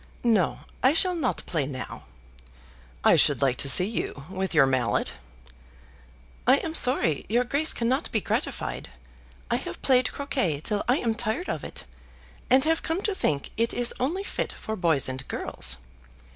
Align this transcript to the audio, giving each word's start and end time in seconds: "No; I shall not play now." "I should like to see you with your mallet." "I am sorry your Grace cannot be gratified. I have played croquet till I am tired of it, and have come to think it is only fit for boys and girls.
"No; 0.23 0.61
I 0.81 0.93
shall 0.93 1.13
not 1.13 1.43
play 1.45 1.67
now." 1.67 2.05
"I 3.03 3.15
should 3.15 3.39
like 3.43 3.57
to 3.57 3.69
see 3.69 3.85
you 3.85 4.23
with 4.31 4.51
your 4.51 4.65
mallet." 4.65 5.13
"I 6.47 6.55
am 6.57 6.73
sorry 6.73 7.27
your 7.29 7.43
Grace 7.43 7.71
cannot 7.71 8.11
be 8.11 8.19
gratified. 8.19 8.89
I 9.51 9.57
have 9.57 9.79
played 9.83 10.11
croquet 10.11 10.59
till 10.59 10.83
I 10.87 10.97
am 10.97 11.13
tired 11.13 11.49
of 11.49 11.63
it, 11.63 11.83
and 12.49 12.63
have 12.63 12.81
come 12.81 13.03
to 13.03 13.13
think 13.13 13.51
it 13.57 13.75
is 13.75 13.93
only 13.99 14.23
fit 14.23 14.53
for 14.53 14.75
boys 14.75 15.07
and 15.07 15.27
girls. 15.27 15.77